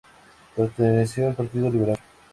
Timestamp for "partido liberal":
1.35-1.99